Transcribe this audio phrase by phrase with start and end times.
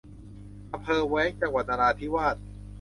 [0.73, 2.35] อำเภอแว้ง จังหวัดนราธิวาส